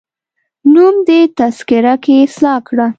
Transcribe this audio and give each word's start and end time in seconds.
نوم 0.73 0.95
دي 1.07 1.19
تذکره 1.37 1.93
کي 2.03 2.13
اصلاح 2.25 2.57
کړه 2.67 2.87